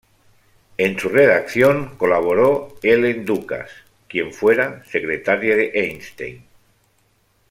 [0.79, 3.69] En su redacción colaboró Helen Dukas,
[4.09, 6.43] quien fuera secretaria de Einstein.